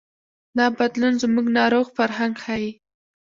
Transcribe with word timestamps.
دا 0.57 0.65
بدلون 0.77 1.13
زموږ 1.23 1.45
ناروغ 1.57 1.87
فرهنګ 1.97 2.33
ښيي. 2.43 2.71